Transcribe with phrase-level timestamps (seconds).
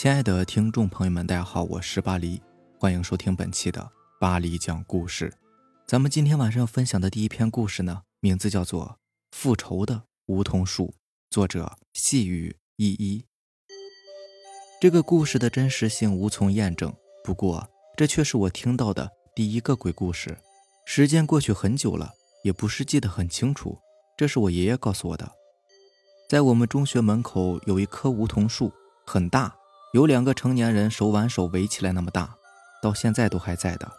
[0.00, 2.40] 亲爱的听众朋友们，大家好，我是巴黎，
[2.78, 3.86] 欢迎收听本期的
[4.18, 5.30] 巴黎讲故事。
[5.86, 8.98] 咱们今天晚上要分享的第一篇故事呢，名字叫做
[9.36, 10.86] 《复仇的梧桐树》，
[11.28, 13.26] 作者细雨依依。
[14.80, 16.90] 这个故事的真实性无从验证，
[17.22, 20.34] 不过这却是我听到的第一个鬼故事。
[20.86, 22.10] 时间过去很久了，
[22.42, 23.78] 也不是记得很清楚。
[24.16, 25.30] 这是我爷爷告诉我的。
[26.26, 28.72] 在我们中学门口有一棵梧桐树，
[29.04, 29.54] 很大。
[29.92, 32.36] 有两个成年人手挽手围起来那么大，
[32.80, 33.90] 到现在都还在的。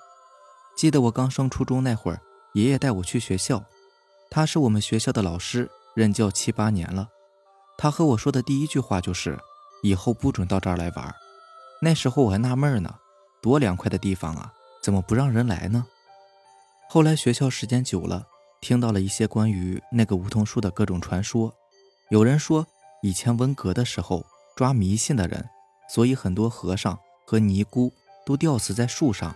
[0.78, 2.22] 记得我刚升初中那会儿，
[2.54, 3.64] 爷爷带我去学校，
[4.30, 7.10] 他是我们学校的老师，任教七八年了。
[7.78, 9.38] 他和我说的第一句话就是
[9.84, 11.14] ：“以后不准到这儿来玩。”
[11.84, 12.96] 那时候我还纳闷呢，
[13.42, 15.86] 多凉快的地方啊，怎么不让人来呢？
[16.90, 18.26] 后来学校时间久了，
[18.62, 21.54] 听到了一些关于那个梧桐树的各种传说。
[22.10, 22.66] 有人说，
[23.02, 25.46] 以前文革的时候抓迷信的人。
[25.94, 27.92] 所以很多和尚和尼姑
[28.26, 29.36] 都吊死在树上。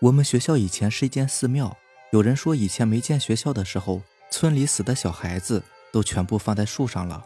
[0.00, 1.74] 我们学校以前是一间寺庙，
[2.12, 7.24] 有人说以前没建学校的时候，村里死的小孩子都全部放在树上了。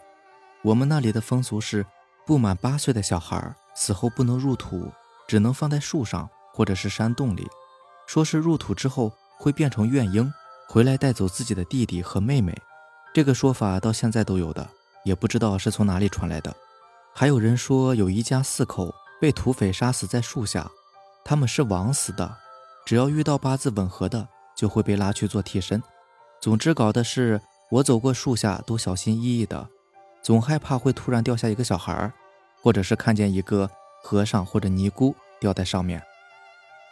[0.62, 1.84] 我们那里的风俗是，
[2.24, 4.92] 不满八岁的小孩死后不能入土，
[5.26, 7.48] 只能放在树上或者是山洞里。
[8.06, 10.32] 说是入土之后会变成怨婴，
[10.68, 12.56] 回来带走自己的弟弟和妹妹。
[13.12, 14.70] 这个说法到现在都有的，
[15.04, 16.54] 也不知道是从哪里传来的。
[17.20, 20.70] 还有人说，有一家四口被土匪杀死在树下，
[21.24, 22.36] 他们是枉死的。
[22.86, 25.82] 只要遇到八字吻合的，就会被拉去做替身。
[26.40, 27.40] 总之，搞的是
[27.72, 29.68] 我走过树下都小心翼翼的，
[30.22, 32.12] 总害怕会突然掉下一个小孩，
[32.62, 33.68] 或者是看见一个
[34.04, 36.00] 和尚或者尼姑掉在上面。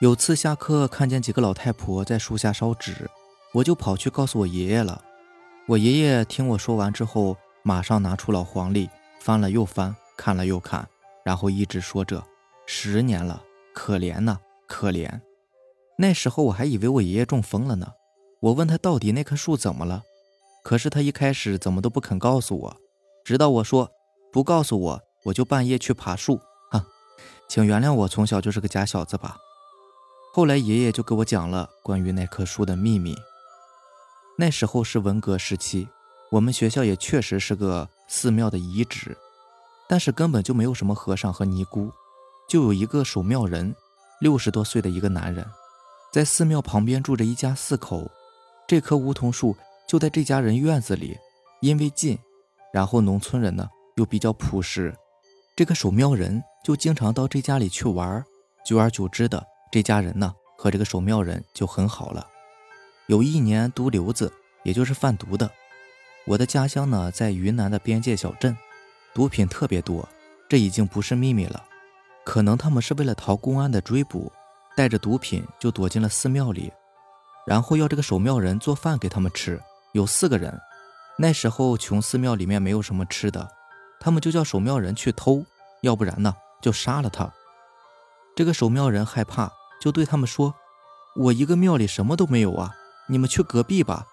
[0.01, 3.09] 有次下课看见几个老太婆在树下烧纸，
[3.55, 5.01] 我就跑去告诉我爷爷了。
[5.69, 9.95] 我爷爷听我说完之后，马上拿出老黄历，翻了又翻。
[10.17, 10.89] 看了又看，
[11.25, 12.25] 然后一直说着
[12.67, 13.43] ：“十年了，
[13.75, 15.21] 可怜呐，可怜。”
[15.99, 17.93] 那时候我还以为我爷爷中风了呢。
[18.41, 20.03] 我问他到底那棵树怎么了，
[20.63, 22.77] 可是他一开始怎么都不肯告诉我，
[23.25, 23.91] 直到我说
[24.31, 26.39] 不告诉我，我就半夜去爬树。
[26.71, 26.83] 哼，
[27.49, 29.37] 请原谅我从小就是个假小子吧。
[30.35, 33.17] 后来爷爷就给我讲了关于那棵树的秘密。
[34.39, 35.89] 那时候是文革时期，
[36.31, 39.17] 我们学校也确实是个寺庙的遗址。
[39.89, 41.91] 但是根本就没有什么和尚和尼姑，
[42.49, 43.75] 就有一个守庙人，
[44.21, 45.47] 六十多岁的一个男人，
[46.13, 48.11] 在寺庙旁边住着一家四口。
[48.67, 51.17] 这棵梧桐树就在这家人院子里，
[51.61, 52.19] 因为近，
[52.73, 54.93] 然后农村人呢又比较朴实，
[55.55, 58.25] 这个守庙人就经常到这家里去玩。
[58.65, 62.27] 久而久之的，这家人呢和这个守庙人就很好了。
[63.07, 64.33] 有一年毒瘤子，
[64.65, 65.49] 也就是贩毒的，
[66.27, 68.57] 我的家乡呢在云南的边界小镇。
[69.17, 70.07] 毒品特别多，
[70.47, 71.65] 这已经不是秘密了。
[72.23, 74.31] 可能他们是为了逃公安的追捕，
[74.77, 76.71] 带着毒品就躲进了寺庙里，
[77.47, 79.59] 然后要这个守庙人做饭给他们吃。
[79.93, 80.61] 有四个人，
[81.17, 83.49] 那时候穷寺庙里面没有什么吃的，
[83.99, 85.43] 他们就叫守庙人去偷，
[85.81, 87.33] 要不然呢就杀了他。
[88.37, 89.51] 这个守庙人害怕，
[89.81, 90.55] 就对他们说
[91.17, 92.75] ：“我一个庙里什么都没有啊，
[93.09, 94.05] 你们去隔壁吧，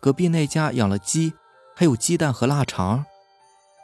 [0.00, 1.32] 隔壁那家养了鸡，
[1.74, 3.06] 还有鸡蛋和腊肠。”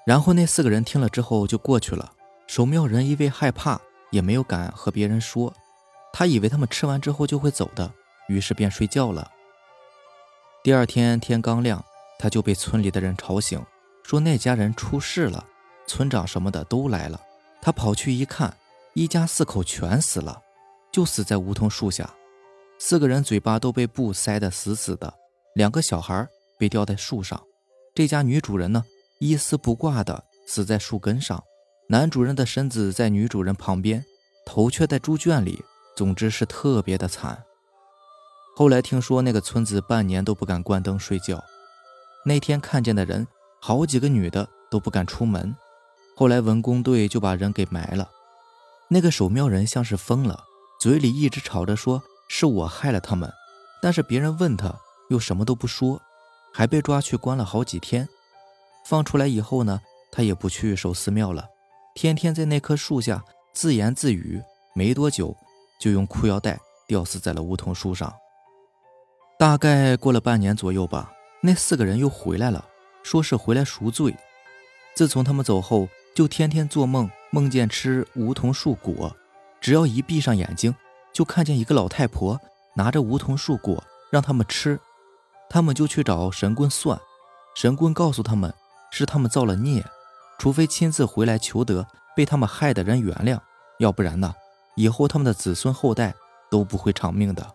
[0.06, 2.12] 然后那四个人听了之后就过去了。
[2.46, 3.80] 守庙人因为害怕，
[4.12, 5.52] 也没有敢和别人说。
[6.12, 7.92] 他以为他们吃完之后就会走的，
[8.28, 9.28] 于是便睡觉了。
[10.62, 11.84] 第二天天刚亮，
[12.20, 13.60] 他就被村里的人吵醒，
[14.04, 15.44] 说那家人出事了，
[15.88, 17.20] 村长什么的都来了。
[17.60, 18.56] 他跑去一看，
[18.94, 20.40] 一家四口全死了，
[20.92, 22.08] 就死在梧桐树下。
[22.78, 25.12] 四个人嘴巴都被布塞得死死的，
[25.56, 26.28] 两个小孩
[26.58, 27.42] 被吊在树上。
[27.92, 28.84] 这家女主人呢？
[29.18, 31.42] 一丝不挂的死在树根上，
[31.88, 34.04] 男主人的身子在女主人旁边，
[34.44, 35.64] 头却在猪圈里。
[35.96, 37.42] 总之是特别的惨。
[38.54, 41.42] 后来听说那个村子半年都不敢关灯睡觉，
[42.26, 43.26] 那天看见的人
[43.62, 45.56] 好几个女的都不敢出门。
[46.14, 48.10] 后来文工队就把人给埋了。
[48.88, 50.44] 那个守庙人像是疯了，
[50.78, 53.32] 嘴里一直吵着说是我害了他们，
[53.80, 54.74] 但是别人问他
[55.08, 56.02] 又什么都不说，
[56.52, 58.06] 还被抓去关了好几天。
[58.88, 59.80] 放出来以后呢，
[60.12, 61.48] 他也不去守寺庙了，
[61.92, 64.40] 天天在那棵树下自言自语。
[64.76, 65.34] 没多久，
[65.80, 66.56] 就用裤腰带
[66.86, 68.14] 吊死在了梧桐树上。
[69.36, 72.64] 大概过了半年左右吧，那四个人又回来了，
[73.02, 74.14] 说是回来赎罪。
[74.94, 79.16] 自从他们走后，就天天做梦，梦见吃梧桐树果，
[79.60, 80.72] 只要一闭上眼睛，
[81.12, 82.40] 就看见一个老太婆
[82.76, 84.78] 拿着梧桐树果让他们吃，
[85.50, 87.00] 他们就去找神棍算，
[87.56, 88.54] 神棍告诉他们。
[88.96, 89.84] 是他们造了孽，
[90.38, 93.38] 除非亲自回来求得，被他们害的人原谅，
[93.78, 94.34] 要不然呢，
[94.74, 96.14] 以后他们的子孙后代
[96.50, 97.46] 都不会长命的。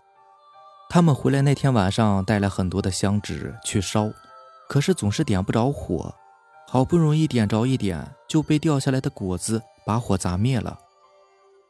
[0.90, 4.12] 他们回来那天晚上带了很多的香纸去烧，
[4.70, 6.14] 可是总是点不着火，
[6.68, 10.78] 好不容易点着一点，就被掉下来的果子把火砸灭了。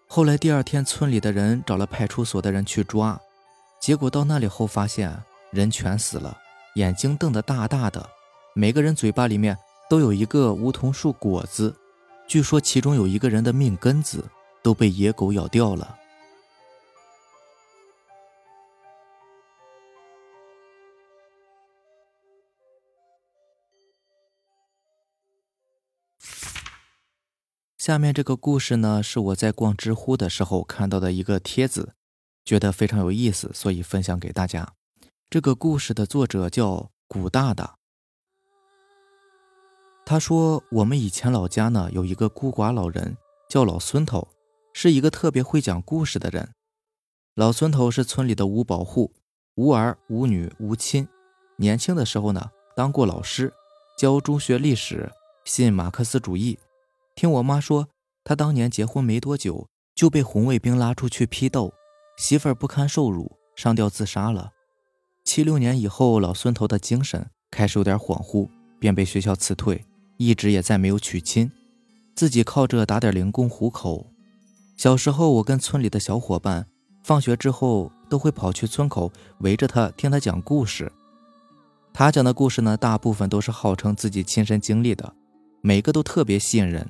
[0.07, 3.17] 后来第二天，村里的人找了派出所的人去抓，
[3.79, 5.15] 结果到那里后发现
[5.51, 6.37] 人全死了，
[6.75, 8.09] 眼睛瞪得大大的，
[8.53, 9.57] 每个人嘴巴里面
[9.89, 11.73] 都有一个梧桐树果子。
[12.27, 14.29] 据说其中有一个人的命根子
[14.61, 15.97] 都被野狗咬掉了。
[27.77, 31.95] 下面这个故事呢，是我在逛知乎的时候看到的一个帖子，
[32.45, 34.73] 觉得非常有意思，所以分享给大家。
[35.29, 37.80] 这个故事的作者叫古大大。
[40.03, 43.15] 他说：“我们以前老家呢有一个孤寡老人，
[43.47, 44.27] 叫老孙头，
[44.73, 46.49] 是一个特别会讲故事的人。
[47.35, 49.13] 老孙头是村里的五保户，
[49.55, 51.07] 无儿无女无亲。
[51.57, 53.53] 年轻的时候呢，当过老师，
[53.97, 55.09] 教中学历史，
[55.45, 56.59] 信马克思主义。
[57.15, 57.87] 听我妈说，
[58.23, 61.73] 他当年结婚没多久就被红卫兵拉出去批斗，
[62.17, 64.51] 媳妇儿不堪受辱，上吊自杀了。
[65.23, 68.49] 七六年以后，老孙头的精神开始有点恍惚，
[68.79, 69.85] 便被学校辞退。”
[70.23, 71.51] 一直也再没有娶亲，
[72.15, 74.05] 自己靠着打点零工糊口。
[74.77, 76.67] 小时候，我跟村里的小伙伴
[77.03, 80.91] 放学之后都会跑去村口围着他听他讲故事。
[81.91, 85.11] 他讲的故事呢，大部分都是号称自己亲身经历的，
[85.61, 86.87] 每个都特别吸引人。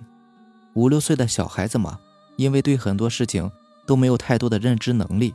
[0.74, 2.00] 五六岁的小孩子嘛，
[2.36, 3.50] 因为对很多事情
[3.88, 5.34] 都没有太多的认知能力，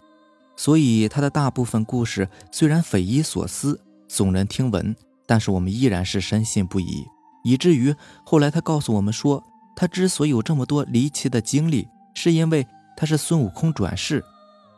[0.54, 4.94] 所以他的大部分故事虽然匪夷所思、耸人听闻，
[5.26, 7.06] 但是我们依然是深信不疑。
[7.46, 7.94] 以至于
[8.24, 9.40] 后来他告诉我们说，
[9.76, 12.66] 他之所以有这么多离奇的经历，是因为
[12.96, 14.24] 他是孙悟空转世，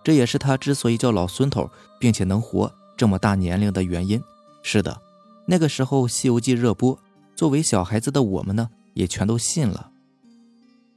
[0.04, 4.22] 这也是他之所以叫老孙头，并且能活这么大年龄的原因。
[4.62, 5.00] 是的，
[5.46, 6.98] 那个时候《西游记》热播，
[7.34, 9.90] 作为小孩子的我们呢，也全都信了。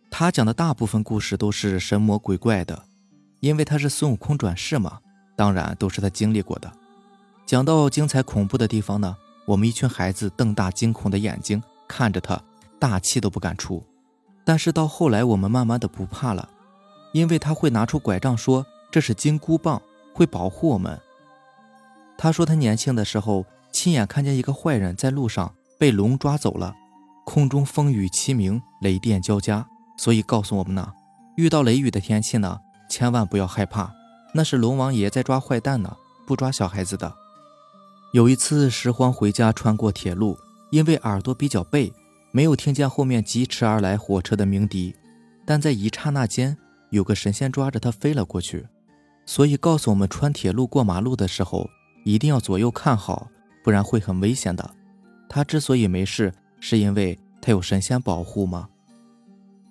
[0.09, 2.83] 他讲的大部分故事都是神魔鬼怪的，
[3.39, 4.99] 因为他是孙悟空转世嘛，
[5.37, 6.69] 当然都是他经历过的。
[7.45, 9.15] 讲到精彩恐怖的地方呢。
[9.51, 12.41] 我们一群孩子瞪大惊恐的眼睛看着他，
[12.79, 13.83] 大气都不敢出。
[14.45, 16.47] 但是到后来，我们慢慢的不怕了，
[17.11, 19.81] 因为他会拿出拐杖说这是金箍棒，
[20.13, 20.97] 会保护我们。
[22.17, 26.73] 他说他年轻的时候亲眼看见一个坏人在路上被龙抓走了，
[27.25, 29.67] 空中风雨齐鸣，雷电交加，
[29.97, 30.93] 所以告诉我们呢，
[31.35, 33.91] 遇到雷雨的天气呢，千万不要害怕，
[34.33, 37.20] 那是龙王爷在抓坏蛋呢，不抓小孩子的。
[38.11, 40.37] 有一次拾荒回家，穿过铁路，
[40.69, 41.93] 因为耳朵比较背，
[42.31, 44.93] 没有听见后面疾驰而来火车的鸣笛。
[45.45, 46.57] 但在一刹那间，
[46.89, 48.67] 有个神仙抓着他飞了过去，
[49.25, 51.69] 所以告诉我们穿铁路过马路的时候，
[52.03, 53.29] 一定要左右看好，
[53.63, 54.69] 不然会很危险的。
[55.29, 58.67] 他之所以没事，是因为他有神仙保护吗？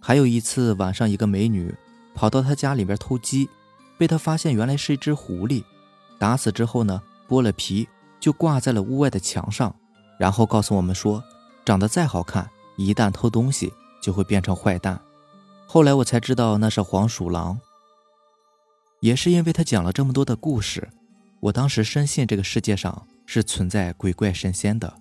[0.00, 1.74] 还有一次晚上，一个美女
[2.14, 3.50] 跑到他家里边偷鸡，
[3.98, 5.62] 被他发现原来是一只狐狸，
[6.18, 7.86] 打死之后呢，剥了皮。
[8.20, 9.74] 就挂在了屋外的墙上，
[10.18, 11.24] 然后告诉我们说，
[11.64, 15.00] 长得再好看，一旦偷东西就会变成坏蛋。
[15.66, 17.58] 后来我才知道那是黄鼠狼。
[19.00, 20.90] 也是因为他讲了这么多的故事，
[21.40, 24.92] 我当时深信这个世界上是存在鬼怪神仙的。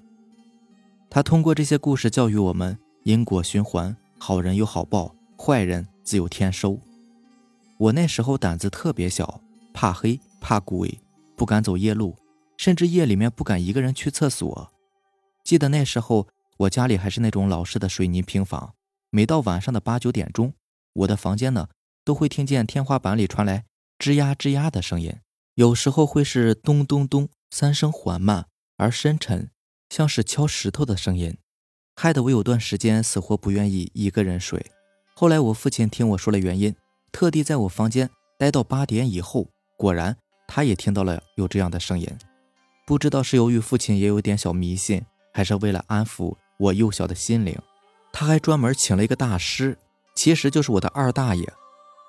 [1.10, 6.80] 他通过这些故事教育我们因果循环，好人有好报，坏人自有天收。
[7.78, 9.42] 我那时候胆子特别小，
[9.74, 11.00] 怕黑，怕鬼，
[11.36, 12.16] 不敢走夜路。
[12.60, 14.74] 甚至夜里面不敢一个人去厕所。
[15.46, 18.76] 记得那时候我家里还是那种老式的水泥平房，
[19.10, 20.54] 每到晚上的八九点钟，
[20.92, 21.70] 我的房间呢
[22.04, 23.64] 都会听见天花板里传来
[23.98, 25.16] 吱呀吱呀的声音，
[25.56, 29.50] 有时候会是咚咚咚三声缓慢而深沉，
[29.90, 31.38] 像是敲石头的声音，
[31.96, 34.70] 害得我有段时间死活不愿意一个人睡。
[35.16, 36.76] 后来我父亲听我说了原因，
[37.14, 39.48] 特地在我房间待到八点以后，
[39.78, 42.06] 果然他也听到了有这样的声音。
[42.90, 47.56] 不知道是由于父亲也有点小迷信，还是为了安抚我幼小的心灵，
[48.12, 49.78] 他还专门请了一个大师，
[50.16, 51.54] 其实就是我的二大爷。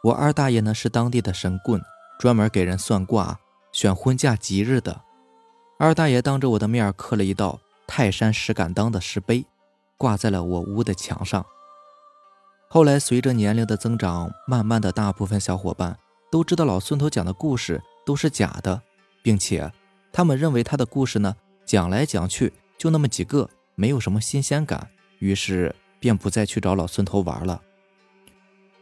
[0.05, 1.83] 我二大爷呢是当地的神棍，
[2.19, 3.39] 专门给人算卦、
[3.73, 5.03] 选婚嫁吉日的。
[5.79, 9.45] 二大爷当着我的面刻了一道泰山石敢当的石碑，
[9.99, 11.45] 挂在了我屋的墙上。
[12.71, 15.99] 后来随着年龄的增长，慢慢的大部分小伙伴
[16.33, 18.81] 都知道老孙头讲的故事都是假的，
[19.23, 19.71] 并且。
[20.13, 24.89] 他们认为他的故事呢，讲来讲去就那么几个，没有什么新鲜感，
[25.19, 27.61] 于是便不再去找老孙头玩了。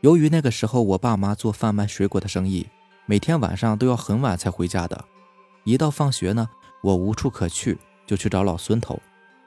[0.00, 2.66] 由于那个时候我爸妈做贩卖水果的生意，
[3.06, 5.04] 每天晚上都要很晚才回家的。
[5.64, 6.49] 一到放学呢，
[6.82, 8.99] 我无处可去，就去找老孙头，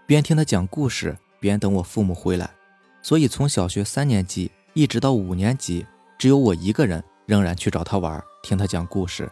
[0.06, 2.50] 边听他讲故事，边等我父母回来。
[3.02, 5.86] 所以从小学三年级一直到五年级，
[6.20, 9.32] 只有我一个人仍然去找他玩，听他讲故事。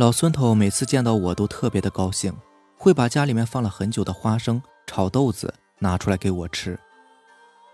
[0.00, 2.34] 老孙头每次见到我都特别的高兴，
[2.78, 6.80] 会把家里面放了很久的花生、炒豆子拿出来给我吃，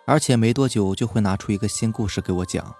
[0.08, 2.74] 而且没多久就会拿出一个新故事给我讲。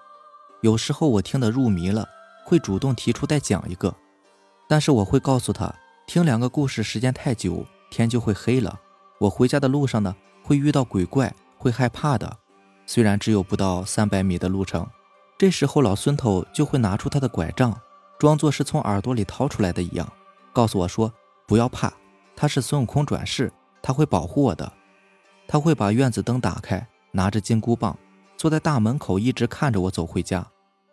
[0.63, 2.05] 有时候我听得入迷了，
[2.43, 3.95] 会主动提出再讲一个。
[4.67, 5.73] 但是我会告诉他，
[6.05, 8.77] 听两个故事时间太久，天就会黑了。
[9.17, 10.13] 我回家的路上呢，
[10.43, 12.37] 会遇到鬼怪，会害怕的。
[12.85, 14.85] 虽然只有不到三百米的路程，
[15.37, 17.73] 这时候老孙头就会拿出他的拐杖，
[18.19, 20.11] 装作是从耳朵里掏出来的一样，
[20.53, 21.11] 告诉我说
[21.47, 21.93] ：“不要怕，
[22.35, 24.71] 他是孙悟空转世，他会保护我的。”
[25.47, 27.97] 他会把院子灯打开，拿着金箍棒，
[28.35, 30.45] 坐在大门口，一直看着我走回家。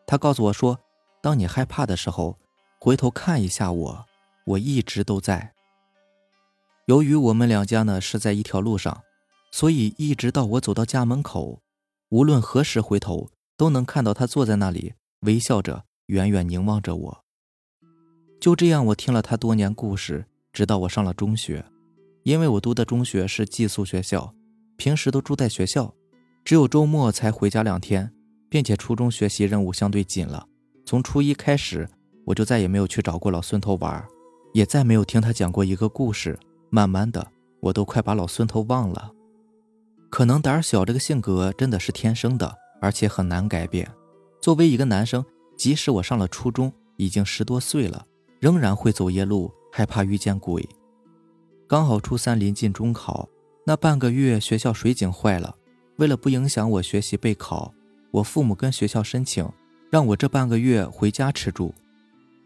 [0.07, 0.79] 他告诉我说
[1.21, 2.39] ：“当你害怕的时候。”
[2.81, 4.05] 回头看一下我，
[4.45, 5.55] 我一直都在。
[6.85, 9.01] 由于我们两家呢是在一条路上，
[9.51, 11.63] 所以一直到我走到家门口，
[12.11, 17.25] 无论何时回头，都能看到他坐在那里，微笑着，远远凝望着我。
[18.41, 21.65] 就这样，我听了他多年故事，直到我上了中学。
[22.25, 24.35] 因为我读的中学是寄宿学校，
[24.77, 25.95] 平时都住在学校，
[26.45, 28.13] 只有周末才回家两天，
[28.49, 30.47] 并且初中学习任务相对紧了，
[30.87, 31.89] 从初一开始。
[32.27, 34.03] 我就再也没有去找过老孙头玩，
[34.55, 36.39] 也再没有听他讲过一个故事。
[36.71, 37.31] 慢慢的，
[37.61, 39.11] 我都快把老孙头忘了。
[40.11, 43.87] 可能胆小这个性格真的是天生的，而且很难改变。
[44.41, 45.23] 作为一个男生，
[45.57, 48.07] 即使我上了初中，已经十多岁了，
[48.41, 50.69] 仍然会走夜路，害怕遇见鬼。
[51.67, 53.29] 刚好初三临近中考，
[53.67, 55.55] 那半个月学校水井坏了，
[55.97, 57.73] 为了不影响我学习备考，
[58.11, 59.49] 我父母跟学校申请，
[59.91, 61.75] 让我这半个月回家吃住。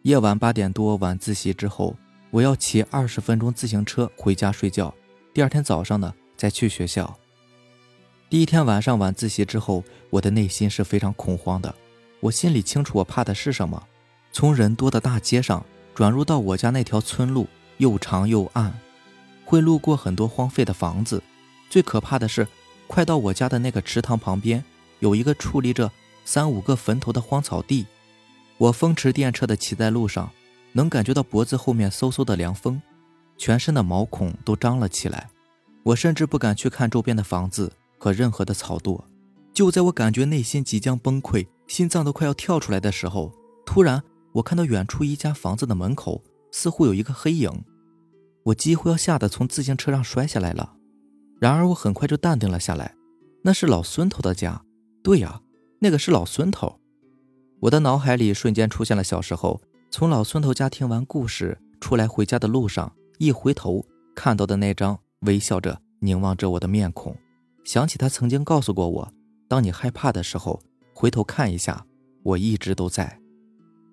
[0.03, 1.97] 夜晚八点多晚自习之后，
[2.31, 4.95] 我要骑二十分钟自行车回家睡觉。
[5.35, 7.19] 第二天早上呢，再去学校。
[8.31, 11.75] 第一天晚上晚自习之后，我的内心是非常恐慌的。
[12.21, 13.83] 我心里清楚，我怕的是什么？
[14.33, 17.47] 从人多的大街上转入到我家那条村路，
[17.77, 18.77] 又长又暗，
[19.45, 21.23] 会路过很多荒废的房子。
[21.71, 22.47] 最可怕的是，
[22.87, 24.65] 快到我家的那个池塘旁边，
[24.99, 25.91] 有一个矗立着
[26.25, 27.87] 三五个坟头的荒草地。
[28.57, 30.31] 我风驰电掣地骑在路上，
[30.73, 32.83] 能感觉到脖子后面嗖嗖的凉风，
[33.37, 35.31] 全身的毛孔都张了起来。
[35.85, 39.01] 我甚至不敢去看周边的房子和任何的草垛。
[39.55, 43.33] 就在我感觉内心即将崩溃，心脏都快要跳出来的时候，
[43.65, 47.51] 突然我看到远处一家房子的门口似乎有一个黑影，
[48.43, 50.75] 我几乎要吓得从自行车上摔下来了。
[51.39, 52.97] 然而我很快就淡定了下来，
[53.45, 54.61] 那是老孙头的家。
[55.05, 55.41] 对呀，
[55.81, 56.81] 那个是老孙头。
[57.61, 59.61] 我的脑海里瞬间出现了小时候
[59.91, 63.85] 从老孙头家听完故事出来回家的路上，一回头
[64.17, 67.15] 看到的那张微笑着凝望着我的面孔，
[67.65, 69.13] 想起他曾经告诉过我：
[69.49, 70.61] 当你害怕的时候，
[70.99, 71.87] 回头看一下，
[72.25, 73.21] 我一直都在。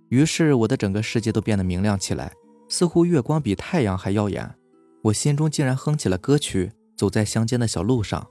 [0.10, 2.34] 于是我的整个世界都变得明亮起来，
[2.68, 4.56] 似乎月光比太阳还耀眼。
[5.04, 8.28] 我心中竟然哼起了歌曲，走在乡间的小路上，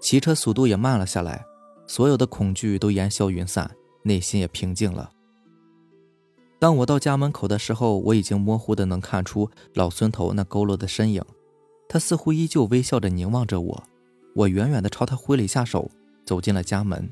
[0.00, 1.44] 骑车速度也慢了下来，
[1.86, 3.70] 所有的恐惧都烟消云散。
[4.04, 5.10] 内心也平静了。
[6.58, 11.22] 当我到家门口的时候，我已经模糊的能看出老孙头那佝偻的身影，
[11.90, 13.84] 他似乎依旧微笑着凝望着我。
[14.34, 15.90] 我远远的朝他挥了一下手，
[16.24, 17.06] 走进了家门。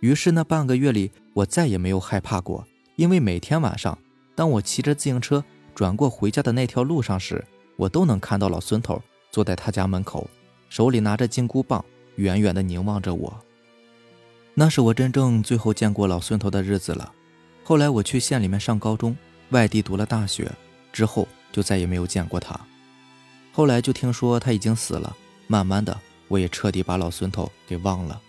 [0.00, 3.98] 于是那半个月里，我再也没有害怕过，因为每天晚上，
[4.34, 5.42] 当我骑着自行车
[5.74, 7.44] 转过回家的那条路上时，
[7.76, 10.28] 我都能看到老孙头坐在他家门口，
[10.68, 11.84] 手里拿着金箍棒，
[12.16, 13.34] 远远的凝望着我。
[14.54, 17.12] 那是我真正最后见过老孙头的日子了。
[17.62, 19.16] 后来我去县里面上高中，
[19.50, 20.50] 外地读了大学，
[20.92, 22.58] 之后就再也没有见过他。
[23.52, 25.98] 后来就听说他已经死了，慢慢的
[26.28, 28.20] 我也彻底把老孙头给忘了。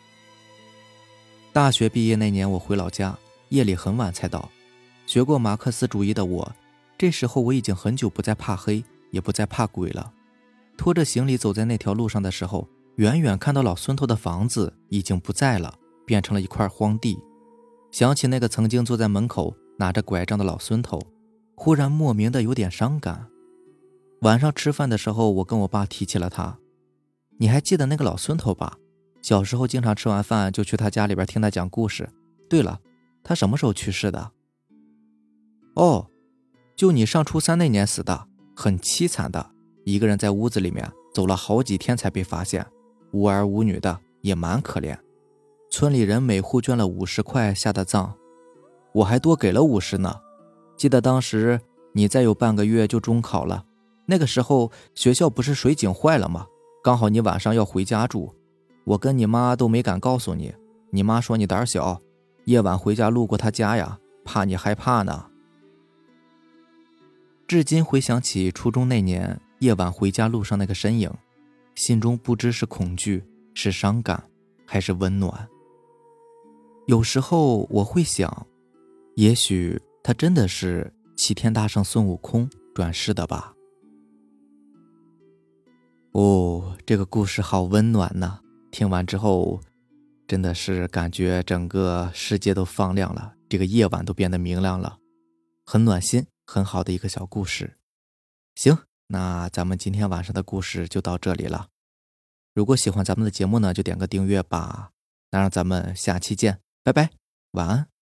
[1.58, 3.18] 大学毕业那年，我回老家，
[3.50, 4.48] 夜里很晚才到。
[5.08, 6.56] 学过马克思主义的我，
[7.00, 10.14] 这时候我已经很久不再怕黑，也不再怕鬼了。
[10.78, 15.74] 拖着行李走在那条路上的时候，远远看到老孙头的房子已经不在了。
[16.06, 17.18] 变成了一块荒地，
[17.90, 21.02] 想起那个曾经坐在门口拿着拐杖的老孙头，
[21.56, 23.30] 忽然莫名的有点伤感。
[24.22, 26.60] 晚上吃饭的时候，我跟我爸提起了他。
[27.40, 28.78] 你还记得那个老孙头吧？
[29.28, 32.10] 小时候经常吃完饭就去他家里边听他讲故事。
[32.50, 32.80] 对了，
[33.26, 34.32] 他什么时候去世的？
[35.76, 36.08] 哦，
[36.78, 39.52] 就你上初三那年死的，很凄惨的，
[39.84, 42.66] 一个人在屋子里面走了好几天才被发现，
[43.12, 44.98] 无儿无女的，也蛮可怜。
[45.70, 48.14] 村里人每户捐了五十块下的葬，
[48.94, 50.22] 我还多给了五十呢。
[50.78, 51.60] 记得当时
[51.92, 53.66] 你再有半个月就中考了，
[54.06, 56.48] 那个时候学校不是水井坏了吗？
[56.82, 58.34] 刚好你晚上要回家住，
[58.88, 60.54] 我跟你妈都没敢告诉你，
[60.92, 62.02] 你妈说你胆小，
[62.46, 65.30] 夜晚回家路过她家呀，怕你害怕呢。
[67.46, 71.12] 至今回想起初中那年夜晚回家路上那个身影，
[71.76, 73.22] 心中不知是恐惧、
[73.54, 74.24] 是伤感，
[74.66, 75.50] 还是温暖。
[76.86, 78.48] 有时候我会想，
[79.16, 83.54] 也许他真的是齐天大圣孙悟空转世的吧。
[86.14, 88.40] 哦，这个故事好温暖呐！
[88.78, 89.60] 听完之后，
[90.28, 95.00] 真的是感觉整个世界都放亮了，这个夜晚都变得明亮了，
[95.66, 97.76] 很暖心，很好的一个小故事。
[98.54, 101.70] 行，那咱们今天晚上的故事就到这里了。
[102.54, 104.92] 如果喜欢咱们的节目呢，就点个订阅吧。
[105.32, 106.60] 那让咱们下期见。
[106.84, 107.10] 拜拜，
[107.54, 107.97] 晚安。